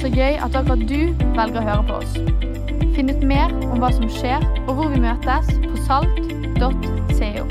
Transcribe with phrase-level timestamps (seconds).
[0.00, 2.14] Så gøy at akkurat du velger å høre på oss.
[2.96, 7.44] Finn ut mer om hva som skjer, og hvor vi møtes på salt.co.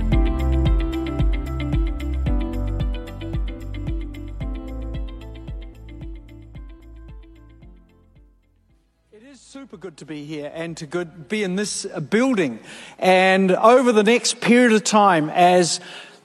[9.36, 12.60] Super good to be here and to good, be in this building.
[12.98, 15.80] And over the next period of time, as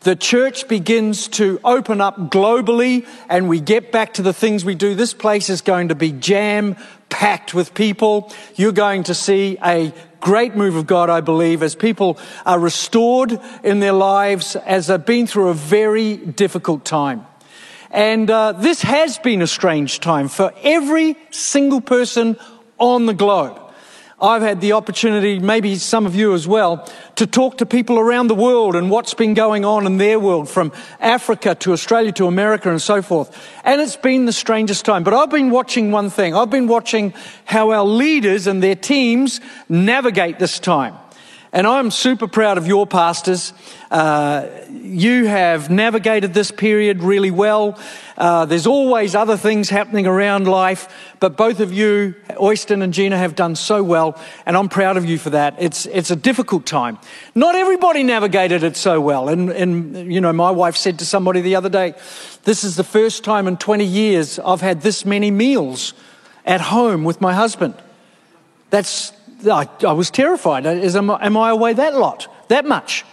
[0.04, 4.74] the church begins to open up globally and we get back to the things we
[4.74, 6.76] do, this place is going to be jam
[7.08, 8.32] packed with people.
[8.54, 13.38] You're going to see a great move of God, I believe, as people are restored
[13.62, 17.26] in their lives as they've been through a very difficult time.
[17.90, 22.36] And uh, this has been a strange time for every single person
[22.78, 23.63] on the globe.
[24.20, 28.28] I've had the opportunity, maybe some of you as well, to talk to people around
[28.28, 32.26] the world and what's been going on in their world from Africa to Australia to
[32.26, 33.36] America and so forth.
[33.64, 35.02] And it's been the strangest time.
[35.02, 36.34] But I've been watching one thing.
[36.34, 37.12] I've been watching
[37.44, 40.94] how our leaders and their teams navigate this time.
[41.54, 43.52] And I'm super proud of your pastors.
[43.88, 47.78] Uh, you have navigated this period really well.
[48.18, 50.88] Uh, there's always other things happening around life,
[51.20, 55.04] but both of you, Øystein and Gina, have done so well, and I'm proud of
[55.04, 55.54] you for that.
[55.60, 56.98] It's, it's a difficult time.
[57.36, 59.28] Not everybody navigated it so well.
[59.28, 61.94] And, and, you know, my wife said to somebody the other day,
[62.42, 65.94] this is the first time in 20 years I've had this many meals
[66.44, 67.74] at home with my husband.
[68.70, 69.12] That's
[69.46, 70.66] I, I was terrified.
[70.66, 73.04] Is, am, am, I away that lot, that much?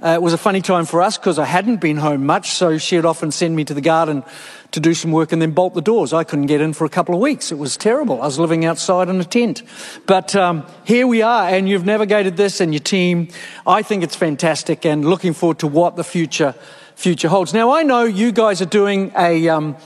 [0.00, 2.78] Uh, it was a funny time for us because I hadn't been home much, so
[2.78, 4.22] she'd often send me to the garden
[4.70, 6.12] to do some work and then bolt the doors.
[6.12, 7.50] I couldn't get in for a couple of weeks.
[7.50, 8.22] It was terrible.
[8.22, 9.64] I was living outside in a tent.
[10.06, 13.28] But um, here we are, and you've navigated this and your team.
[13.66, 16.54] I think it's fantastic and looking forward to what the future,
[16.94, 17.52] future holds.
[17.52, 19.76] Now, I know you guys are doing a, um,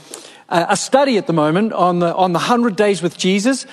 [0.50, 3.64] a study at the moment on the, on the 100 Days with Jesus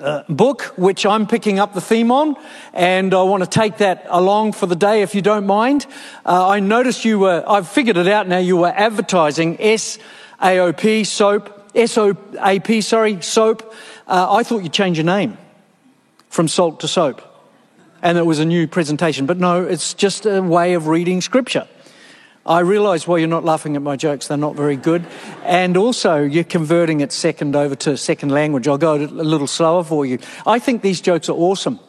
[0.00, 2.36] uh, book, which I'm picking up the theme on,
[2.72, 5.86] and I want to take that along for the day if you don't mind.
[6.26, 11.70] Uh, I noticed you were, I've figured it out now, you were advertising SAOP, soap,
[11.76, 13.74] SOAP, sorry, soap.
[14.06, 15.38] Uh, I thought you'd change your name
[16.28, 17.22] from salt to soap,
[18.02, 21.68] and it was a new presentation, but no, it's just a way of reading scripture.
[22.46, 25.04] I realise why you're not laughing at my jokes, they're not very good.
[25.44, 28.68] And also, you're converting it second over to second language.
[28.68, 30.18] I'll go a little slower for you.
[30.46, 31.80] I think these jokes are awesome.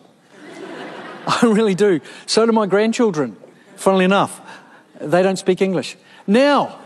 [1.28, 2.00] I really do.
[2.26, 3.36] So do my grandchildren,
[3.76, 4.40] funnily enough.
[5.02, 5.98] They don't speak English.
[6.26, 6.80] Now,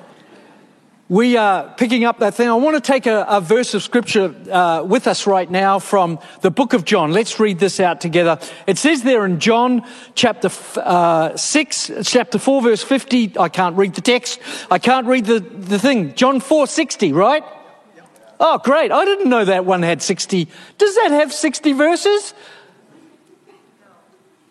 [1.10, 2.48] we are picking up that thing.
[2.48, 6.20] I want to take a, a verse of scripture uh, with us right now from
[6.42, 7.12] the book of John.
[7.12, 8.40] Let's read this out together.
[8.68, 9.84] It says there in John
[10.14, 13.40] chapter uh, 6, chapter 4, verse 50.
[13.40, 14.40] I can't read the text.
[14.70, 16.14] I can't read the, the thing.
[16.14, 17.44] John 4, 60, right?
[18.40, 18.92] Oh, great.
[18.92, 20.48] I didn't know that one had 60.
[20.78, 22.36] Does that have 60 verses?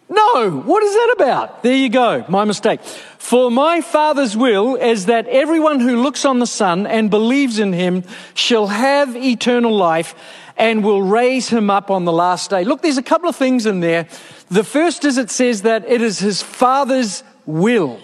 [0.09, 1.63] No, what is that about?
[1.63, 2.81] There you go, my mistake.
[3.19, 7.75] For my Father's will is that everyone who looks on the Son and believes in
[7.75, 10.15] him shall have eternal life
[10.57, 12.65] and will raise him up on the last day.
[12.65, 14.09] Look, there's a couple of things in there.
[14.51, 18.01] The first is it says that it is his Father's will.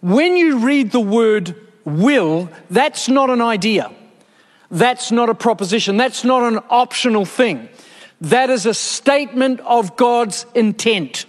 [0.00, 3.92] When you read the word will, that's not an idea.
[4.70, 5.96] That's not a proposition.
[5.96, 7.68] That's not an optional thing.
[8.20, 11.26] That is a statement of God's intent,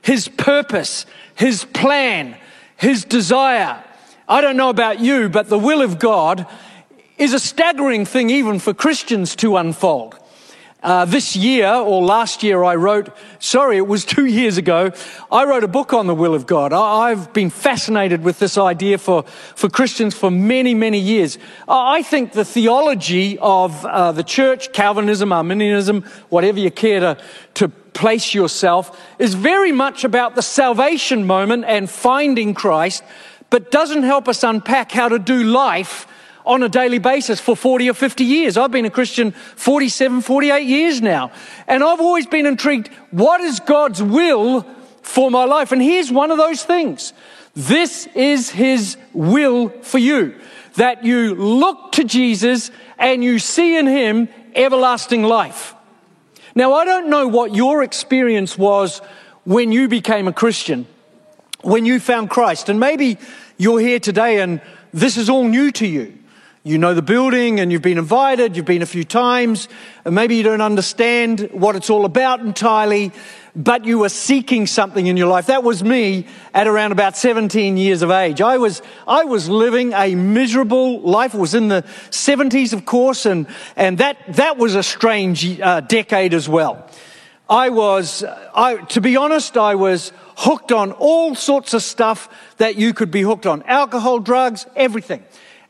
[0.00, 2.36] His purpose, His plan,
[2.76, 3.82] His desire.
[4.28, 6.46] I don't know about you, but the will of God
[7.18, 10.18] is a staggering thing even for Christians to unfold.
[10.82, 14.90] Uh, this year or last year, I wrote, sorry, it was two years ago,
[15.30, 16.72] I wrote a book on the will of God.
[16.72, 21.38] I, have been fascinated with this idea for, for Christians for many, many years.
[21.68, 27.18] I think the theology of uh, the church, Calvinism, Arminianism, whatever you care to,
[27.54, 33.04] to place yourself, is very much about the salvation moment and finding Christ,
[33.50, 36.08] but doesn't help us unpack how to do life
[36.44, 38.56] on a daily basis for 40 or 50 years.
[38.56, 41.30] I've been a Christian 47, 48 years now.
[41.66, 44.66] And I've always been intrigued what is God's will
[45.02, 45.72] for my life?
[45.72, 47.12] And here's one of those things
[47.54, 50.34] this is His will for you
[50.76, 55.74] that you look to Jesus and you see in Him everlasting life.
[56.54, 59.00] Now, I don't know what your experience was
[59.44, 60.86] when you became a Christian,
[61.62, 62.68] when you found Christ.
[62.68, 63.18] And maybe
[63.58, 64.60] you're here today and
[64.92, 66.18] this is all new to you.
[66.64, 69.68] You know the building and you've been invited, you've been a few times,
[70.04, 73.10] and maybe you don't understand what it's all about entirely.
[73.54, 75.46] but you were seeking something in your life.
[75.46, 78.40] That was me at around about 17 years of age.
[78.40, 81.34] I was, I was living a miserable life.
[81.34, 85.80] It was in the 70s, of course, and, and that, that was a strange uh,
[85.80, 86.88] decade as well.
[87.50, 88.24] I was,
[88.54, 93.10] I, to be honest, I was hooked on all sorts of stuff that you could
[93.10, 95.22] be hooked on alcohol, drugs, everything.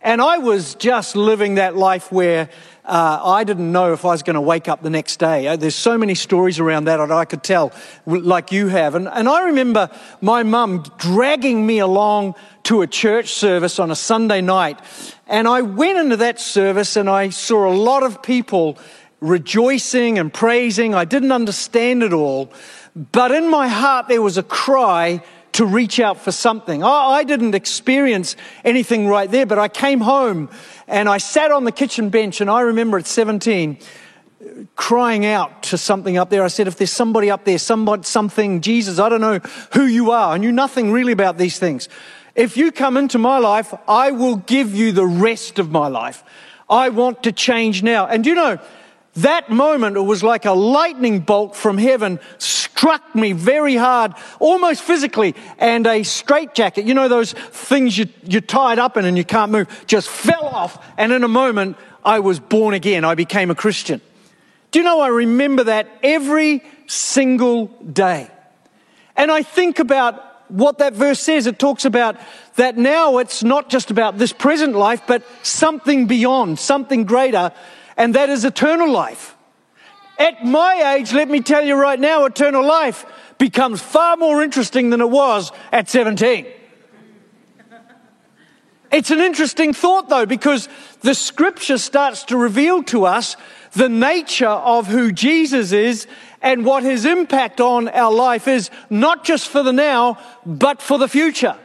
[0.04, 2.50] And I was just living that life where
[2.84, 5.46] uh, I didn't know if I was going to wake up the next day.
[5.46, 7.72] Uh, there's so many stories around that that I could tell,
[8.04, 8.96] like you have.
[8.96, 9.90] And, and I remember
[10.20, 12.34] my mum dragging me along
[12.64, 14.80] to a church service on a Sunday night.
[15.28, 18.78] And I went into that service and I saw a lot of people
[19.20, 20.96] rejoicing and praising.
[20.96, 22.52] I didn't understand it all.
[22.96, 25.22] But in my heart, there was a cry
[25.52, 26.82] to reach out for something.
[26.82, 30.48] I, didn't experience anything right there, but I came home
[30.88, 33.78] and I sat on the kitchen bench and I remember at 17
[34.74, 36.42] crying out to something up there.
[36.42, 39.38] I said, if there's somebody up there, somebody, something, Jesus, I don't know
[39.72, 40.32] who you are.
[40.34, 41.88] I knew nothing really about these things.
[42.34, 46.24] If you come into my life, I will give you the rest of my life.
[46.68, 48.06] I want to change now.
[48.06, 48.58] And you know,
[49.16, 54.82] that moment, it was like a lightning bolt from heaven struck me very hard, almost
[54.82, 59.24] physically, and a straitjacket, you know, those things you, you're tied up in and you
[59.24, 60.82] can't move, just fell off.
[60.96, 63.04] And in a moment, I was born again.
[63.04, 64.00] I became a Christian.
[64.70, 68.30] Do you know, I remember that every single day.
[69.14, 71.46] And I think about what that verse says.
[71.46, 72.16] It talks about
[72.56, 77.52] that now it's not just about this present life, but something beyond, something greater
[77.96, 79.36] and that is eternal life.
[80.18, 83.06] At my age, let me tell you right now, eternal life
[83.38, 86.46] becomes far more interesting than it was at 17.
[88.92, 90.68] It's an interesting thought though, because
[91.00, 93.36] the scripture starts to reveal to us
[93.72, 96.06] the nature of who Jesus is
[96.42, 100.98] and what his impact on our life is, not just for the now, but for
[100.98, 101.56] the future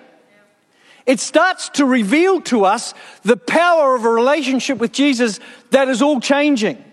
[1.08, 2.94] it starts to reveal to us
[3.24, 5.40] the power of a relationship with Jesus
[5.72, 6.84] that is all changing.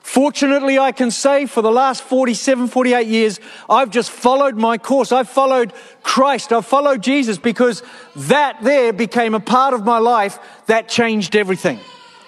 [0.00, 5.10] Fortunately, I can say for the last 47, 48 years, I've just followed my course.
[5.10, 5.72] I've followed
[6.04, 6.52] Christ.
[6.52, 7.82] I've followed Jesus because
[8.14, 11.80] that there became a part of my life that changed everything.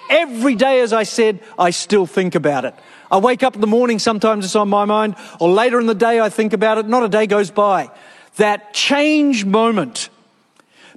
[0.09, 2.75] Every day, as I said, I still think about it.
[3.09, 5.95] I wake up in the morning, sometimes it's on my mind, or later in the
[5.95, 6.85] day, I think about it.
[6.85, 7.91] Not a day goes by.
[8.35, 10.09] That change moment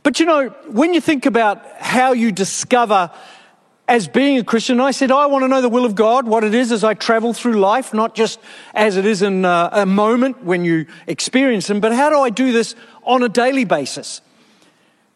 [0.02, 3.10] but you know, when you think about how you discover
[3.88, 6.44] as being a Christian, I said, I want to know the will of God, what
[6.44, 8.40] it is as I travel through life, not just
[8.74, 12.30] as it is in uh, a moment when you experience them, but how do I
[12.30, 14.20] do this on a daily basis?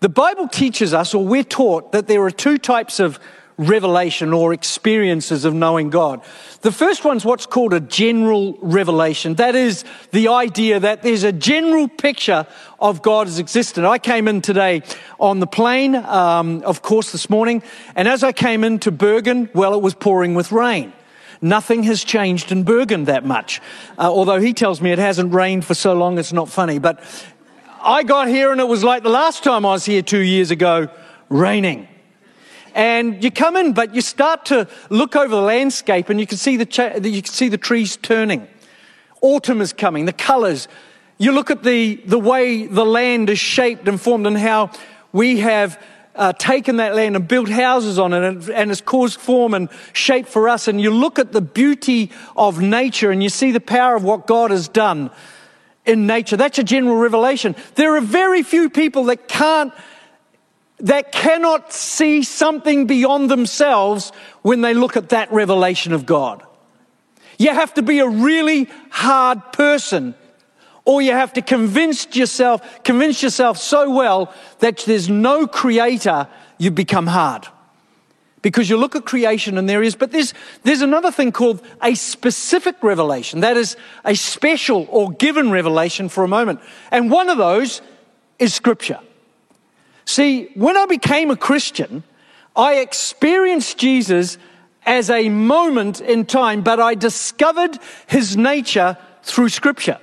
[0.00, 3.18] The Bible teaches us, or we're taught, that there are two types of
[3.58, 6.20] revelation or experiences of knowing God.
[6.60, 9.34] The first one's what's called a general revelation.
[9.36, 12.46] That is the idea that there's a general picture
[12.78, 13.86] of God as existent.
[13.86, 14.82] I came in today
[15.18, 17.62] on the plane, um, of course, this morning,
[17.94, 20.92] and as I came into Bergen, well, it was pouring with rain.
[21.40, 23.60] Nothing has changed in Bergen that much.
[23.98, 26.78] Uh, although he tells me it hasn't rained for so long, it's not funny.
[26.78, 27.02] But
[27.82, 30.50] I got here and it was like the last time I was here two years
[30.50, 30.88] ago,
[31.28, 31.88] raining.
[32.76, 36.36] And you come in, but you start to look over the landscape and you can
[36.36, 38.46] see the, you can see the trees turning.
[39.22, 40.68] Autumn is coming, the colors.
[41.16, 44.72] You look at the, the way the land is shaped and formed and how
[45.10, 45.82] we have
[46.14, 49.70] uh, taken that land and built houses on it and, and it's caused form and
[49.94, 50.68] shape for us.
[50.68, 54.26] And you look at the beauty of nature and you see the power of what
[54.26, 55.10] God has done
[55.86, 56.36] in nature.
[56.36, 57.56] That's a general revelation.
[57.76, 59.72] There are very few people that can't
[60.78, 66.42] that cannot see something beyond themselves when they look at that revelation of God.
[67.38, 70.14] You have to be a really hard person
[70.84, 76.28] or you have to convince yourself, convince yourself so well that there's no creator,
[76.58, 77.46] you become hard.
[78.40, 81.96] Because you look at creation and there is, but there's, there's another thing called a
[81.96, 83.40] specific revelation.
[83.40, 86.60] That is a special or given revelation for a moment.
[86.92, 87.82] And one of those
[88.38, 89.00] is scripture.
[90.06, 92.04] See, when I became a Christian,
[92.54, 94.38] I experienced Jesus
[94.86, 99.98] as a moment in time, but I discovered his nature through scripture.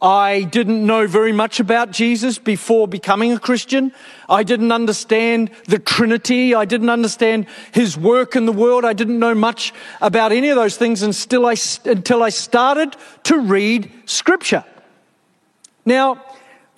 [0.00, 3.92] I didn't know very much about Jesus before becoming a Christian.
[4.28, 6.54] I didn't understand the Trinity.
[6.54, 8.84] I didn't understand his work in the world.
[8.84, 12.94] I didn't know much about any of those things until I, until I started
[13.24, 14.64] to read scripture.
[15.84, 16.22] Now,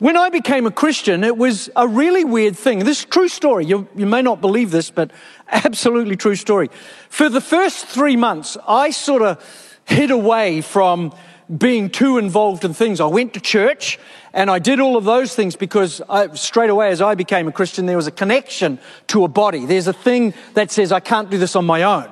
[0.00, 2.80] when I became a Christian, it was a really weird thing.
[2.80, 3.66] This is true story.
[3.66, 5.10] You, you may not believe this, but
[5.48, 6.70] absolutely true story.
[7.10, 11.12] For the first three months, I sort of hid away from
[11.54, 12.98] being too involved in things.
[12.98, 13.98] I went to church
[14.32, 17.52] and I did all of those things because I, straight away as I became a
[17.52, 18.78] Christian, there was a connection
[19.08, 19.66] to a body.
[19.66, 22.10] There's a thing that says I can't do this on my own.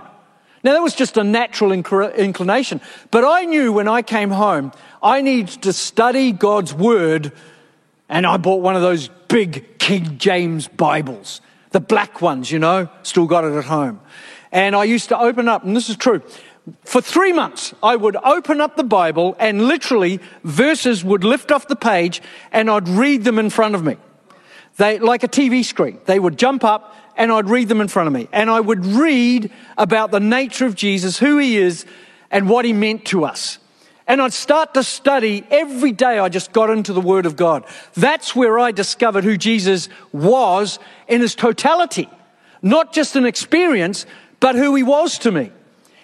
[0.62, 5.23] Now that was just a natural inclination, but I knew when I came home, I
[5.23, 7.33] needed to study God's word
[8.09, 12.88] and I bought one of those big King James Bibles, the black ones, you know,
[13.03, 14.00] still got it at home.
[14.50, 16.23] And I used to open up, and this is true,
[16.85, 21.69] for three months, I would open up the Bible and literally verses would lift off
[21.69, 22.23] the page
[22.53, 23.97] and I'd read them in front of me.
[24.77, 28.07] They, like a TV screen, they would jump up and I'd read them in front
[28.07, 28.29] of me.
[28.33, 31.85] And I would read about the nature of Jesus, who he is,
[32.31, 33.59] and what he meant to us.
[34.09, 36.19] And I'd start to study every day.
[36.19, 37.65] I just got into the Word of God.
[37.93, 42.09] That's where I discovered who Jesus was in his totality.
[42.62, 44.07] Not just an experience,
[44.41, 45.53] but who he was to me.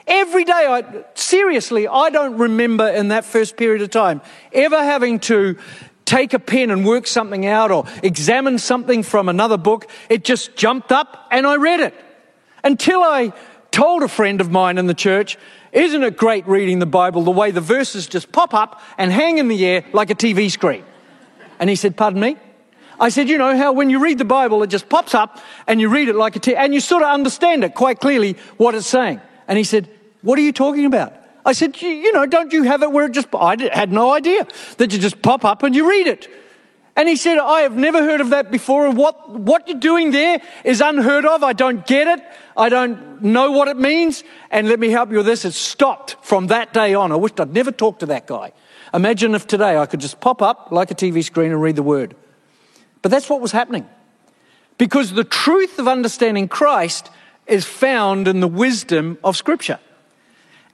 [0.06, 4.20] Every day, I, seriously, I don't remember in that first period of time
[4.52, 5.56] ever having to
[6.04, 9.86] take a pen and work something out or examine something from another book.
[10.10, 11.94] It just jumped up and I read it.
[12.62, 13.32] Until I
[13.70, 15.38] told a friend of mine in the church,
[15.74, 19.38] isn't it great reading the Bible the way the verses just pop up and hang
[19.38, 20.84] in the air like a TV screen?
[21.58, 22.36] And he said, Pardon me?
[23.00, 25.80] I said, You know how when you read the Bible, it just pops up and
[25.80, 28.76] you read it like a TV, and you sort of understand it quite clearly what
[28.76, 29.20] it's saying.
[29.48, 29.90] And he said,
[30.22, 31.12] What are you talking about?
[31.44, 34.46] I said, You know, don't you have it where it just, I had no idea
[34.78, 36.28] that you just pop up and you read it.
[36.96, 38.86] And he said, I have never heard of that before.
[38.86, 41.42] And what, what you're doing there is unheard of.
[41.42, 42.24] I don't get it.
[42.56, 44.22] I don't know what it means.
[44.50, 45.44] And let me help you with this.
[45.44, 47.10] It stopped from that day on.
[47.10, 48.52] I wished I'd never talked to that guy.
[48.92, 51.82] Imagine if today I could just pop up like a TV screen and read the
[51.82, 52.14] word.
[53.02, 53.88] But that's what was happening.
[54.78, 57.10] Because the truth of understanding Christ
[57.48, 59.80] is found in the wisdom of Scripture.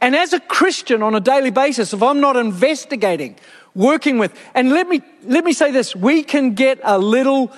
[0.00, 3.36] And as a Christian on a daily basis, if I'm not investigating,
[3.74, 7.52] working with, and let me, let me say this, we can get a little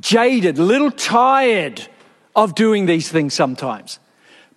[0.00, 1.86] jaded, a little tired
[2.34, 3.98] of doing these things sometimes.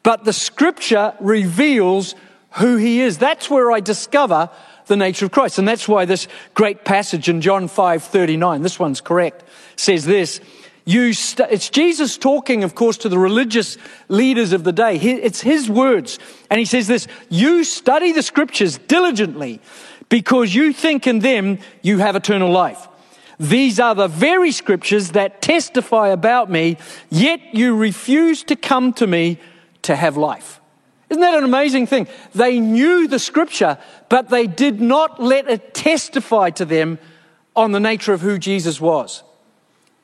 [0.04, 2.16] But the scripture reveals
[2.54, 3.18] who he is.
[3.18, 4.50] That's where I discover
[4.88, 5.60] the nature of Christ.
[5.60, 9.44] And that's why this great passage in John 5 39, this one's correct,
[9.76, 10.42] says this
[10.86, 13.78] you st- it's Jesus talking, of course, to the religious
[14.10, 14.98] leaders of the day.
[14.98, 16.20] It's his words.
[16.50, 19.62] And he says this You study the scriptures diligently
[20.14, 22.88] because you think in them you have eternal life.
[23.40, 26.78] These are the very scriptures that testify about me,
[27.10, 29.40] yet you refuse to come to me
[29.82, 30.62] to have life.
[31.10, 32.08] Isn't that an amazing thing?
[32.36, 37.00] They knew the scripture, but they did not let it testify to them
[37.56, 39.24] on the nature of who Jesus was.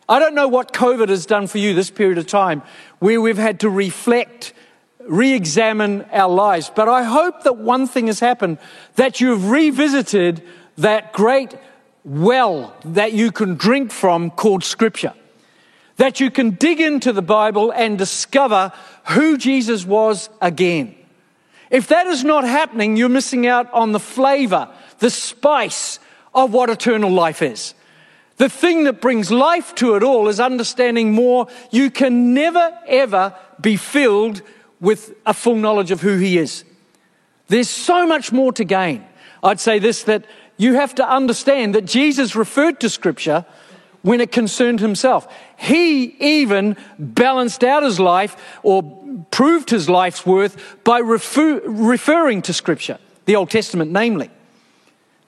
[0.10, 2.63] I don't know what COVID has done for you this period of time
[2.98, 4.54] where we've had to reflect,
[5.00, 6.72] re examine our lives.
[6.74, 8.58] But I hope that one thing has happened
[8.96, 10.44] that you've revisited
[10.77, 11.56] that great
[12.03, 15.13] well that you can drink from called Scripture.
[15.98, 18.72] That you can dig into the Bible and discover
[19.10, 20.96] who Jesus was again.
[21.70, 26.00] If that is not happening, you're missing out on the flavor, the spice
[26.34, 27.74] of what eternal life is.
[28.38, 31.48] The thing that brings life to it all is understanding more.
[31.72, 34.41] You can never, ever be filled
[34.82, 36.64] with a full knowledge of who He is.
[37.48, 39.06] There's so much more to gain.
[39.44, 40.26] I'd say this that
[40.58, 43.46] you have to understand that Jesus referred to Scripture
[44.02, 45.28] when it concerned Himself.
[45.58, 48.84] He even balanced out His life or
[49.32, 54.30] proved His life's worth by refer- referring to Scripture, the Old Testament, namely.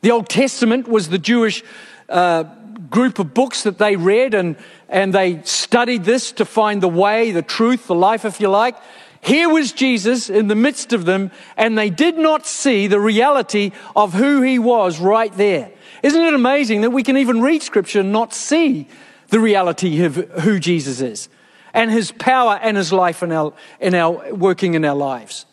[0.01, 1.63] The Old Testament was the Jewish.
[2.07, 2.43] Uh,
[2.89, 4.55] group of books that they read and,
[4.89, 8.75] and they studied this to find the way, the truth, the life, if you like.
[9.21, 13.71] Here was Jesus in the midst of them, and they did not see the reality
[13.95, 15.71] of who he was right there.
[16.01, 18.87] Isn't it amazing that we can even read scripture and not see
[19.29, 21.29] the reality of who Jesus is
[21.73, 25.45] and his power and his life in our, in our working in our lives?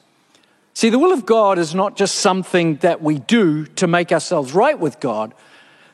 [0.73, 4.55] See, the will of God is not just something that we do to make ourselves
[4.55, 5.35] right with God.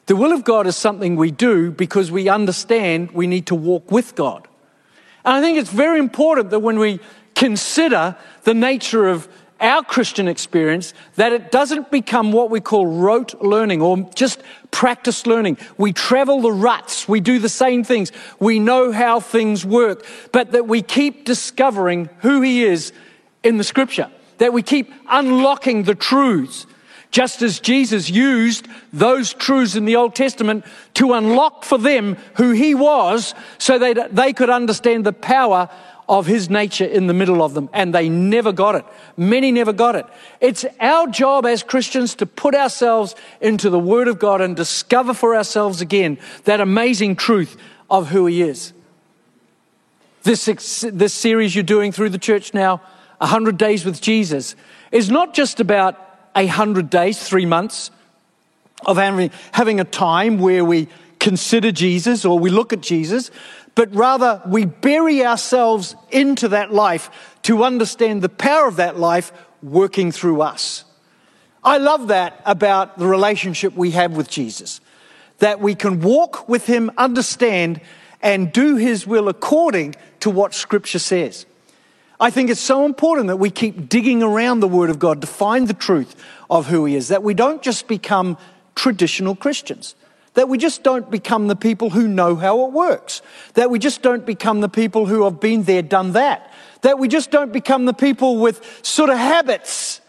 [0.07, 3.91] The will of God is something we do because we understand we need to walk
[3.91, 4.47] with God.
[5.25, 7.01] And I think it's very important that when we
[7.35, 9.29] consider the nature of
[9.61, 15.27] our Christian experience, that it doesn't become what we call rote learning or just practice
[15.27, 15.57] learning.
[15.79, 17.09] We travel the ruts.
[17.09, 18.13] We do the same things.
[18.39, 22.93] We know how things work, but that we keep discovering who He is
[23.43, 26.67] in the scripture, that we keep unlocking the truths
[27.15, 30.65] just as Jesus used those truths in the Old Testament
[30.95, 35.71] to unlock for them who he was so that they could understand the power
[36.09, 38.85] of his nature in the middle of them, and they never got it.
[39.17, 40.07] Many never got it.
[40.41, 45.15] It's our job as Christians to put ourselves into the Word of God and discover
[45.15, 47.57] for ourselves again that amazing truth
[47.89, 48.73] of who he is.
[50.25, 50.45] This,
[50.93, 52.81] this series you're doing through the church now,
[53.19, 54.57] 100 Days with Jesus,
[54.91, 55.99] is not just about
[56.35, 57.91] 100 days, three months,
[58.87, 63.31] of having, having a time where we consider Jesus or we look at Jesus,
[63.75, 67.11] but rather we bury ourselves into that life
[67.43, 70.85] to understand the power of that life working through us.
[71.63, 74.81] I love that about the relationship we have with Jesus,
[75.39, 77.81] that we can walk with Him, understand,
[78.21, 81.47] and do His will according to what Scripture says.
[82.21, 85.27] I think it's so important that we keep digging around the Word of God to
[85.27, 86.15] find the truth
[86.49, 88.37] of who He is, that we don't just become
[88.75, 89.95] traditional Christians,
[90.35, 93.23] that we just don't become the people who know how it works,
[93.55, 97.09] that we just don't become the people who have been there, done that, that we
[97.09, 100.01] just don't become the people with sort of habits,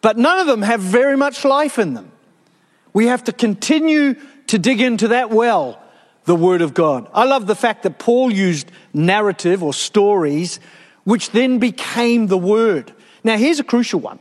[0.00, 2.10] but none of them have very much life in them.
[2.92, 4.14] We have to continue
[4.48, 5.80] to dig into that well
[6.24, 7.08] the Word of God.
[7.14, 10.60] I love the fact that Paul used narrative or stories,
[11.04, 12.92] which then became the Word.
[13.24, 14.18] Now, here's a crucial one.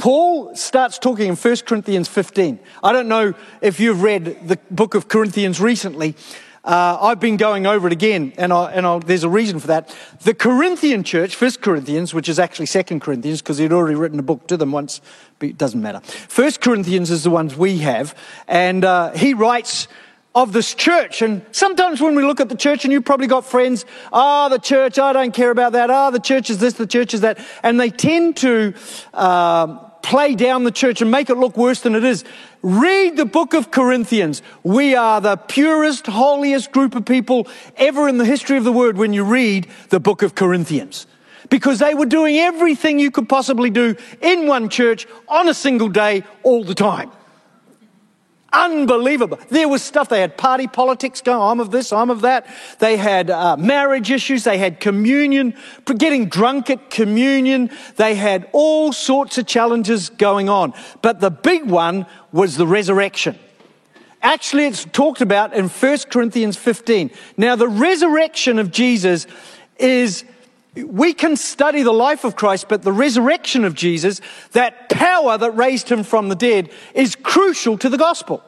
[0.00, 2.58] Paul starts talking in 1 Corinthians 15.
[2.82, 6.16] I don't know if you've read the book of Corinthians recently.
[6.64, 9.94] Uh, I've been going over it again, and, I, and there's a reason for that.
[10.22, 14.22] The Corinthian church, 1 Corinthians, which is actually 2 Corinthians, because he'd already written a
[14.22, 15.02] book to them once,
[15.38, 16.00] but it doesn't matter.
[16.34, 18.14] 1 Corinthians is the ones we have,
[18.48, 19.86] and uh, he writes
[20.34, 21.20] of this church.
[21.20, 24.48] And sometimes when we look at the church, and you've probably got friends, ah, oh,
[24.48, 25.90] the church, I don't care about that.
[25.90, 27.38] Ah, oh, the church is this, the church is that.
[27.62, 28.72] And they tend to
[29.12, 32.24] uh, play down the church and make it look worse than it is.
[32.62, 34.42] Read the book of Corinthians.
[34.64, 38.98] We are the purest, holiest group of people ever in the history of the word
[38.98, 41.06] when you read the book of Corinthians.
[41.48, 45.88] Because they were doing everything you could possibly do in one church on a single
[45.88, 47.12] day all the time.
[48.52, 49.38] Unbelievable.
[49.48, 50.08] There was stuff.
[50.08, 51.40] They had party politics going.
[51.40, 52.46] I'm of this, I'm of that.
[52.80, 54.42] They had uh, marriage issues.
[54.42, 55.54] They had communion,
[55.84, 57.70] getting drunk at communion.
[57.96, 60.74] They had all sorts of challenges going on.
[61.00, 63.38] But the big one was the resurrection.
[64.22, 67.10] Actually, it's talked about in 1 Corinthians 15.
[67.36, 69.26] Now, the resurrection of Jesus
[69.78, 70.24] is
[70.76, 74.20] we can study the life of Christ, but the resurrection of Jesus,
[74.52, 78.42] that power that raised him from the dead, is crucial to the gospel.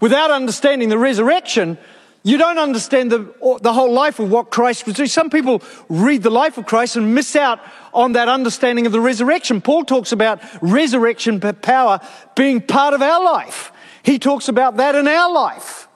[0.00, 1.78] Without understanding the resurrection,
[2.24, 5.08] you don't understand the, the whole life of what Christ was doing.
[5.08, 7.60] Some people read the life of Christ and miss out
[7.94, 9.60] on that understanding of the resurrection.
[9.60, 12.00] Paul talks about resurrection power
[12.34, 13.72] being part of our life.
[14.02, 15.88] He talks about that in our life.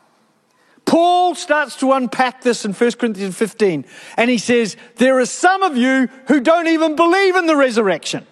[0.87, 3.85] Paul starts to unpack this in 1 Corinthians 15,
[4.17, 8.25] and he says, There are some of you who don't even believe in the resurrection.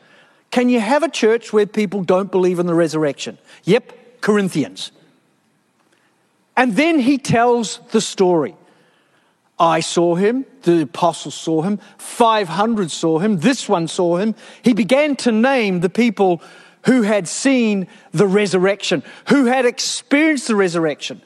[0.52, 3.38] Can you have a church where people don't believe in the resurrection?
[3.64, 4.92] Yep, Corinthians.
[6.56, 8.56] And then he tells the story.
[9.58, 14.36] I saw him, the apostles saw him, 500 saw him, this one saw him.
[14.62, 16.40] He began to name the people
[16.86, 21.20] who had seen the resurrection, who had experienced the resurrection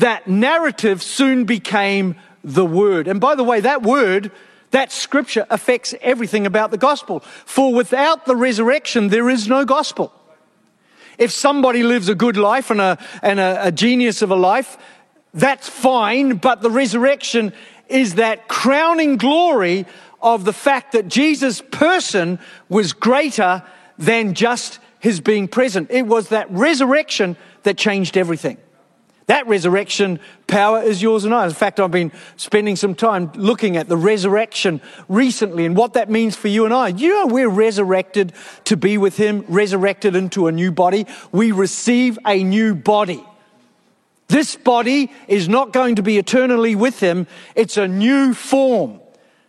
[0.00, 3.06] that narrative soon became the word.
[3.08, 4.30] And by the way, that word,
[4.70, 7.20] that scripture affects everything about the gospel.
[7.44, 10.12] For without the resurrection, there is no gospel.
[11.18, 14.78] If somebody lives a good life and a, and a, a genius of a life,
[15.34, 17.52] that's fine, but the resurrection
[17.88, 19.86] is that crowning glory
[20.22, 23.62] of the fact that Jesus' person was greater
[23.98, 25.90] than just his being present.
[25.90, 28.56] It was that resurrection that changed everything.
[29.30, 31.46] That resurrection power is yours and I.
[31.46, 36.10] In fact, I've been spending some time looking at the resurrection recently and what that
[36.10, 36.88] means for you and I.
[36.88, 38.32] You know, we're resurrected
[38.64, 41.06] to be with Him, resurrected into a new body.
[41.30, 43.24] We receive a new body.
[44.26, 48.98] This body is not going to be eternally with Him, it's a new form.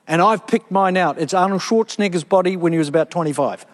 [0.07, 1.17] And I've picked mine out.
[1.17, 3.65] It's Arnold Schwarzenegger's body when he was about 25.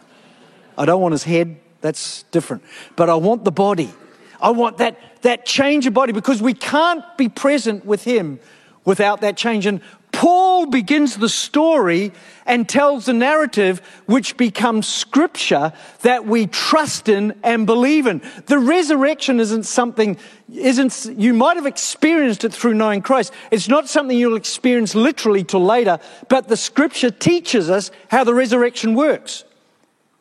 [0.78, 2.64] I don't want his head, that's different.
[2.96, 3.94] But I want the body.
[4.40, 8.40] I want that, that change of body because we can't be present with Him
[8.86, 9.66] without that change.
[9.66, 9.82] And
[10.18, 12.12] Paul begins the story
[12.48, 18.24] and tells the narrative which becomes scripture that we trust in and believe in.
[18.48, 20.18] The resurrection isn't something,
[20.52, 23.32] isn't, you might have experienced it through knowing Christ.
[23.52, 28.34] It's not something you'll experience literally till later, but the scripture teaches us how the
[28.34, 29.44] resurrection works.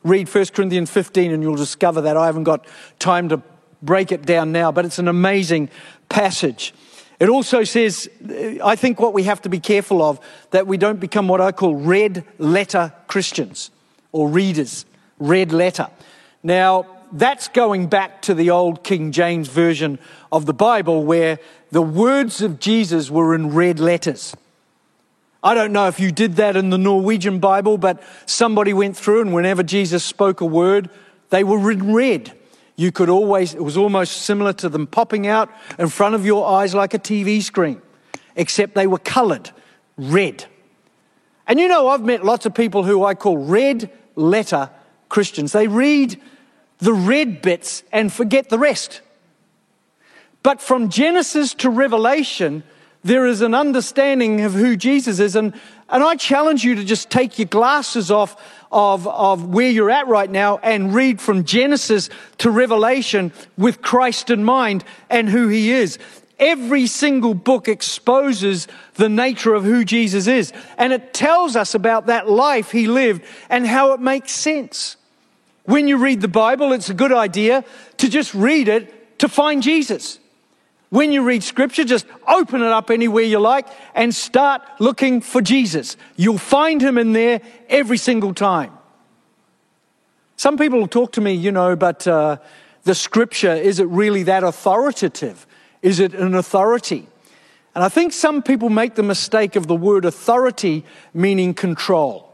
[0.02, 2.18] Read 1 Corinthians 15 and you'll discover that.
[2.18, 2.66] I haven't got
[2.98, 3.42] time to
[3.82, 5.68] break it down now, but it's an amazing
[6.08, 6.74] passage.
[7.18, 8.10] It also says,
[8.62, 11.52] I think what we have to be careful of, that we don't become what I
[11.52, 13.70] call red letter Christians
[14.12, 14.84] or readers,
[15.18, 15.88] red letter.
[16.42, 19.98] Now, that's going back to the old King James version
[20.30, 21.38] of the Bible where
[21.70, 24.36] the words of Jesus were in red letters.
[25.42, 29.22] I don't know if you did that in the Norwegian Bible, but somebody went through
[29.22, 30.90] and whenever Jesus spoke a word,
[31.30, 32.32] they were written red.
[32.76, 36.46] You could always, it was almost similar to them popping out in front of your
[36.46, 37.80] eyes like a TV screen,
[38.36, 39.50] except they were colored
[39.96, 40.44] red.
[41.46, 44.70] And you know, I've met lots of people who I call red letter
[45.08, 45.52] Christians.
[45.52, 46.20] They read
[46.78, 49.00] the red bits and forget the rest.
[50.42, 52.62] But from Genesis to Revelation,
[53.02, 55.34] there is an understanding of who Jesus is.
[55.34, 55.54] And,
[55.88, 58.36] and I challenge you to just take your glasses off
[58.72, 64.30] of, of where you're at right now and read from Genesis to Revelation with Christ
[64.30, 65.98] in mind and who he is.
[66.38, 70.52] Every single book exposes the nature of who Jesus is.
[70.76, 74.96] And it tells us about that life he lived and how it makes sense.
[75.64, 77.64] When you read the Bible, it's a good idea
[77.98, 80.18] to just read it to find Jesus.
[80.90, 85.42] When you read scripture, just open it up anywhere you like and start looking for
[85.42, 85.96] Jesus.
[86.16, 88.72] You'll find him in there every single time.
[90.36, 92.36] Some people talk to me, you know, but uh,
[92.84, 95.46] the scripture, is it really that authoritative?
[95.82, 97.08] Is it an authority?
[97.74, 102.32] And I think some people make the mistake of the word authority meaning control.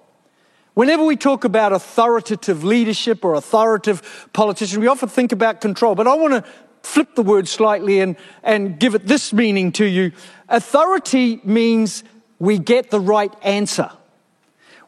[0.75, 5.95] Whenever we talk about authoritative leadership or authoritative politician, we often think about control.
[5.95, 6.45] But I want to
[6.83, 10.13] flip the word slightly and, and give it this meaning to you.
[10.49, 12.05] Authority means
[12.39, 13.91] we get the right answer.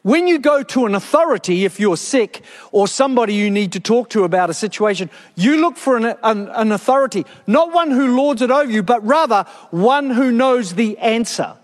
[0.05, 4.09] When you go to an authority, if you're sick or somebody you need to talk
[4.11, 8.43] to about a situation, you look for an, an, an authority, not one who lords
[8.43, 11.55] it over you, but rather one who knows the answer.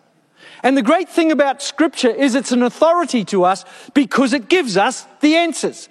[0.63, 3.63] And the great thing about scripture is it's an authority to us
[3.93, 5.87] because it gives us the answers.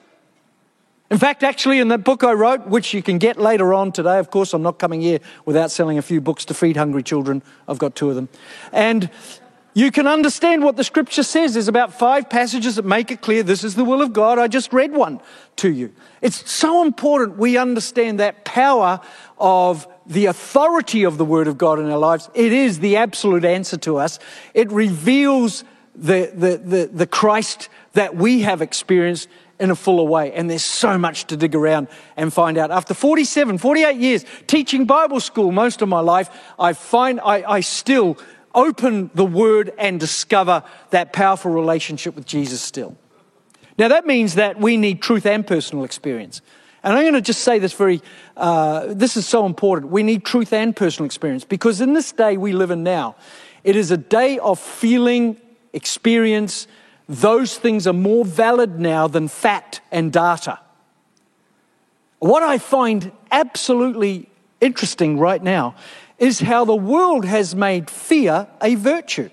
[1.10, 4.18] In fact, actually, in that book I wrote, which you can get later on today,
[4.18, 7.42] of course, I'm not coming here without selling a few books to feed hungry children.
[7.66, 8.28] I've got two of them.
[8.72, 9.10] And
[9.74, 11.54] you can understand what the scripture says.
[11.54, 14.38] There's about five passages that make it clear this is the will of God.
[14.38, 15.20] I just read one
[15.56, 15.92] to you.
[16.22, 19.00] It's so important we understand that power
[19.38, 22.30] of the authority of the word of God in our lives.
[22.34, 24.20] It is the absolute answer to us.
[24.54, 29.28] It reveals the, the, the, the Christ that we have experienced
[29.60, 30.32] in a fuller way.
[30.32, 32.70] And there's so much to dig around and find out.
[32.70, 37.60] After 47, 48 years teaching Bible school most of my life, I find I, I
[37.60, 38.18] still
[38.54, 42.96] open the word and discover that powerful relationship with Jesus still.
[43.78, 46.40] Now that means that we need truth and personal experience.
[46.82, 48.00] And I'm going to just say this very,
[48.38, 49.92] uh, this is so important.
[49.92, 53.16] We need truth and personal experience because in this day we live in now,
[53.62, 55.38] it is a day of feeling,
[55.74, 56.66] experience,
[57.10, 60.60] those things are more valid now than fact and data.
[62.20, 64.28] What I find absolutely
[64.60, 65.74] interesting right now
[66.18, 69.28] is how the world has made fear a virtue.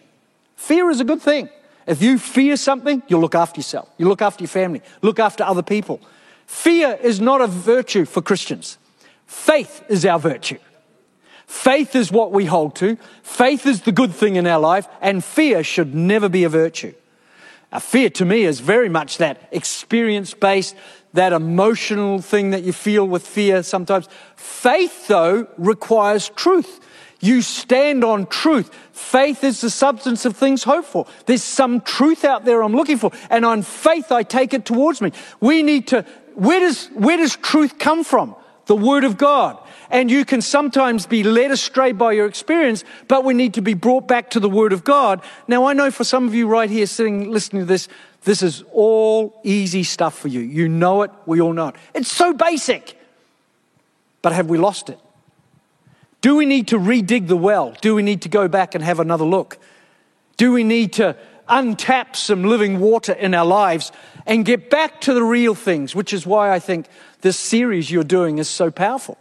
[0.56, 1.50] Fear is a good thing.
[1.86, 5.44] If you fear something, you look after yourself, you look after your family, look after
[5.44, 6.02] other people.
[6.48, 8.80] Fear is not a virtue for Christians.
[9.28, 10.58] Faith is our virtue.
[11.46, 12.98] Faith is what we hold to.
[13.22, 16.96] Faith is the good thing in our life, and fear should never be a virtue.
[17.72, 20.76] A fear to me is very much that experience based,
[21.14, 24.08] that emotional thing that you feel with fear sometimes.
[24.36, 26.80] Faith, though, requires truth.
[27.20, 28.74] You stand on truth.
[28.92, 31.08] Faith is the substance of things hoped for.
[31.26, 35.02] There's some truth out there I'm looking for, and on faith I take it towards
[35.02, 35.12] me.
[35.40, 38.36] We need to, where does, where does truth come from?
[38.68, 39.58] The Word of God.
[39.90, 43.74] And you can sometimes be led astray by your experience, but we need to be
[43.74, 45.22] brought back to the Word of God.
[45.48, 47.88] Now, I know for some of you right here sitting listening to this,
[48.24, 50.42] this is all easy stuff for you.
[50.42, 51.76] You know it, we all know it.
[51.94, 53.00] It's so basic.
[54.22, 55.00] But have we lost it?
[56.20, 57.76] Do we need to redig the well?
[57.82, 59.58] Do we need to go back and have another look?
[60.36, 61.16] Do we need to
[61.48, 63.92] untap some living water in our lives
[64.26, 66.88] and get back to the real things, which is why I think
[67.22, 69.18] this series you're doing is so powerful.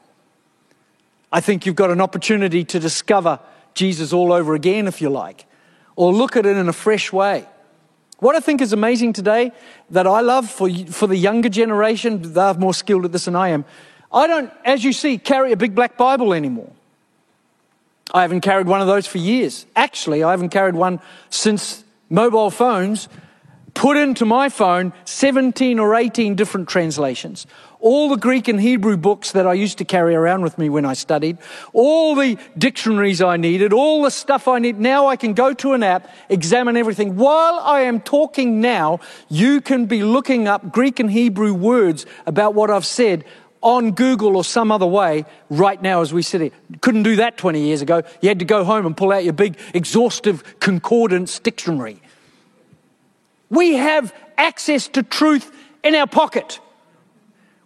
[1.32, 3.40] I think you've got an opportunity to discover
[3.74, 5.46] Jesus all over again, if you like,
[5.94, 7.46] or look at it in a fresh way.
[8.18, 9.52] What I think is amazing today
[9.90, 13.50] that I love for, for the younger generation, they're more skilled at this than I
[13.50, 13.64] am.
[14.12, 16.70] I don't, as you see, carry a big black Bible anymore.
[18.14, 19.66] I haven't carried one of those for years.
[19.74, 23.08] Actually, I haven't carried one since mobile phones
[23.76, 27.46] put into my phone 17 or 18 different translations.
[27.78, 30.86] All the Greek and Hebrew books that I used to carry around with me when
[30.86, 31.36] I studied,
[31.74, 34.80] all the dictionaries I needed, all the stuff I need.
[34.80, 37.16] Now I can go to an app, examine everything.
[37.16, 42.54] While I am talking now, you can be looking up Greek and Hebrew words about
[42.54, 43.26] what I've said
[43.62, 46.50] on Google or some other way right now as we sit here.
[46.80, 48.02] Couldn't do that 20 years ago.
[48.20, 52.00] You had to go home and pull out your big exhaustive concordance dictionary.
[53.50, 55.50] We have access to truth
[55.82, 56.60] in our pocket.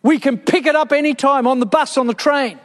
[0.02, 2.58] We can pick it up anytime on the bus, on the train.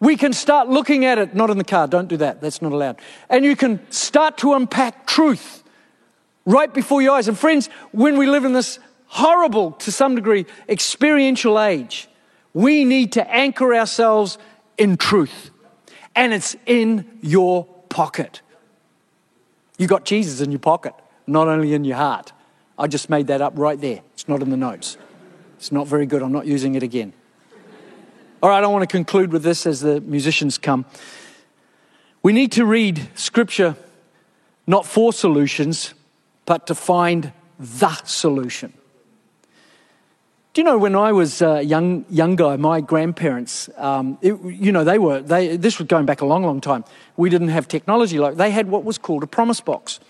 [0.00, 2.72] We can start looking at it, not in the car, don't do that, that's not
[2.72, 3.00] allowed.
[3.28, 5.64] And you can start to unpack truth
[6.46, 7.26] right before your eyes.
[7.26, 12.08] And friends, when we live in this horrible, to some degree, experiential age,
[12.58, 14.36] we need to anchor ourselves
[14.76, 15.52] in truth.
[16.16, 18.42] And it's in your pocket.
[19.78, 20.92] You got Jesus in your pocket,
[21.24, 22.32] not only in your heart.
[22.76, 24.00] I just made that up right there.
[24.12, 24.98] It's not in the notes.
[25.56, 26.20] It's not very good.
[26.20, 27.12] I'm not using it again.
[28.42, 30.84] All right, I want to conclude with this as the musicians come.
[32.24, 33.76] We need to read scripture
[34.66, 35.94] not for solutions,
[36.44, 38.72] but to find the solution.
[40.58, 44.72] Do you know when I was a young young guy, my grandparents, um, it, you
[44.72, 45.56] know, they were they.
[45.56, 46.84] This was going back a long, long time.
[47.16, 48.68] We didn't have technology like they had.
[48.68, 50.00] What was called a promise box,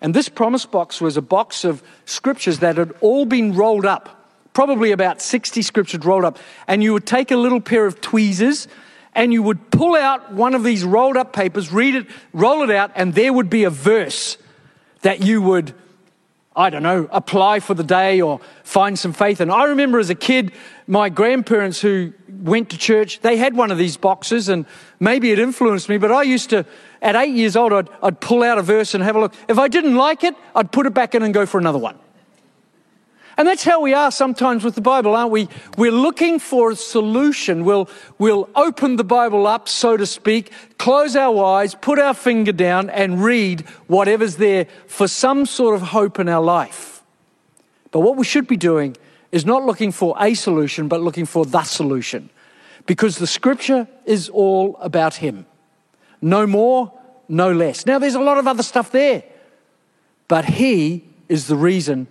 [0.00, 4.28] and this promise box was a box of scriptures that had all been rolled up,
[4.54, 6.40] probably about 60 scriptures rolled up.
[6.66, 8.66] And you would take a little pair of tweezers
[9.14, 12.72] and you would pull out one of these rolled up papers, read it, roll it
[12.72, 14.36] out, and there would be a verse
[15.02, 15.74] that you would,
[16.56, 20.08] I don't know, apply for the day or find some faith And I remember as
[20.08, 20.52] a kid,
[20.86, 24.64] my grandparents who went to church, they had one of these boxes and
[24.98, 26.64] maybe it influenced me, but I used to
[27.02, 29.34] at eight years old, I'd, I'd pull out a verse and have a look.
[29.48, 31.98] If I didn't like it, I'd put it back in and go for another one.
[33.38, 35.48] And that's how we are sometimes with the Bible, aren't we?
[35.76, 37.64] We're looking for a solution.
[37.64, 42.52] We'll, we'll open the Bible up, so to speak, close our eyes, put our finger
[42.52, 47.02] down, and read whatever's there for some sort of hope in our life.
[47.90, 48.96] But what we should be doing
[49.32, 52.30] is not looking for a solution, but looking for the solution.
[52.86, 55.44] Because the scripture is all about Him.
[56.22, 56.90] No more,
[57.28, 57.84] no less.
[57.84, 59.24] Now, there's a lot of other stuff there,
[60.26, 62.06] but He is the reason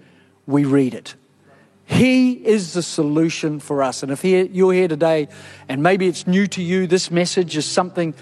[0.48, 1.16] we read it.
[1.86, 4.02] He is the solution for us.
[4.02, 5.28] And if you're here today
[5.70, 8.16] and maybe it's new to you, this message is something,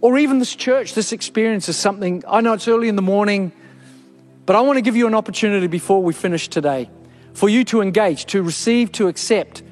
[0.00, 3.52] or even this church, this experience is something, I know it's early in the morning,
[4.44, 6.90] but I want to give you an opportunity before we finish today
[7.32, 9.62] for you to engage, to receive, to accept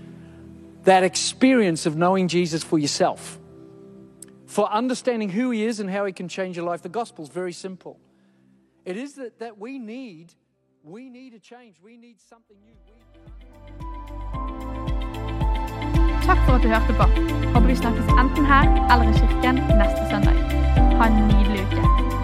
[0.85, 3.39] that experience of knowing Jesus for yourself
[4.55, 6.81] for understanding who He is and how He can change your life.
[6.81, 7.99] The gospel is very simple.
[8.85, 10.33] It is that, that we need,
[10.87, 11.77] We need a change.
[11.83, 12.77] We need something new.
[16.27, 17.07] Takk for at du hørte på.
[17.55, 20.37] Håper vi snakkes enten her eller i kirken neste søndag.
[20.99, 22.24] Ha en nydelig uke.